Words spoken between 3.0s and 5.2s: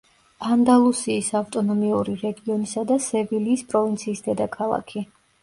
სევილიის პროვინციის დედაქალაქი.